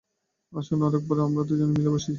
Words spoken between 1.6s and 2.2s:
মিলে বসি।